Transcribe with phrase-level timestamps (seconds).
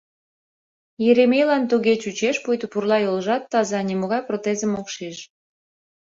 [1.09, 5.17] Еремейлан туге чучеш, пуйто пурла йолжат таза— нимогай протезым ок шиж.